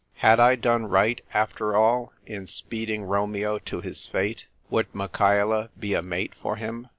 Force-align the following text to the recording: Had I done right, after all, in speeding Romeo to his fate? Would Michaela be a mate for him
Had 0.15 0.39
I 0.39 0.55
done 0.55 0.87
right, 0.87 1.21
after 1.31 1.75
all, 1.77 2.11
in 2.25 2.47
speeding 2.47 3.03
Romeo 3.03 3.59
to 3.59 3.81
his 3.81 4.07
fate? 4.07 4.47
Would 4.71 4.87
Michaela 4.95 5.69
be 5.79 5.93
a 5.93 6.01
mate 6.01 6.33
for 6.41 6.55
him 6.55 6.87